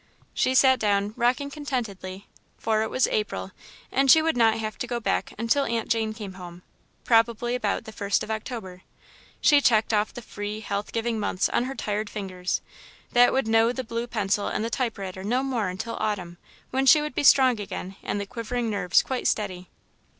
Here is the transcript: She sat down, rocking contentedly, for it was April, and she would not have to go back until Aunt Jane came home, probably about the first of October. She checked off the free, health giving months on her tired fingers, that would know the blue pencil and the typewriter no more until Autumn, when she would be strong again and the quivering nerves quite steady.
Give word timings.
She 0.33 0.55
sat 0.55 0.79
down, 0.79 1.13
rocking 1.15 1.51
contentedly, 1.51 2.25
for 2.57 2.81
it 2.81 2.89
was 2.89 3.05
April, 3.09 3.51
and 3.91 4.09
she 4.09 4.19
would 4.23 4.35
not 4.35 4.55
have 4.57 4.75
to 4.79 4.87
go 4.87 4.99
back 4.99 5.31
until 5.37 5.63
Aunt 5.65 5.89
Jane 5.89 6.11
came 6.11 6.33
home, 6.33 6.63
probably 7.03 7.53
about 7.53 7.83
the 7.85 7.91
first 7.91 8.23
of 8.23 8.31
October. 8.31 8.81
She 9.41 9.61
checked 9.61 9.93
off 9.93 10.11
the 10.11 10.23
free, 10.23 10.61
health 10.61 10.91
giving 10.91 11.19
months 11.19 11.49
on 11.49 11.65
her 11.65 11.75
tired 11.75 12.09
fingers, 12.09 12.61
that 13.11 13.31
would 13.31 13.47
know 13.47 13.71
the 13.71 13.83
blue 13.83 14.07
pencil 14.07 14.47
and 14.47 14.65
the 14.65 14.71
typewriter 14.71 15.23
no 15.23 15.43
more 15.43 15.67
until 15.67 15.97
Autumn, 15.99 16.39
when 16.71 16.87
she 16.87 16.99
would 16.99 17.13
be 17.13 17.23
strong 17.23 17.59
again 17.59 17.95
and 18.01 18.19
the 18.19 18.25
quivering 18.25 18.71
nerves 18.71 19.03
quite 19.03 19.27
steady. 19.27 19.69